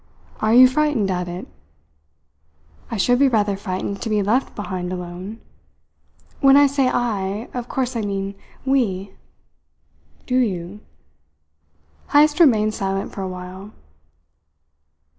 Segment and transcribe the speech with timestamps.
[0.39, 1.47] "Are you frightened at it?"
[2.89, 5.39] "I should be rather frightened to be left behind alone.
[6.39, 8.33] When I say, I, of course I mean
[8.65, 9.11] we."
[10.25, 10.79] "Do you?"...
[12.13, 13.73] Heyst remained silent for a while.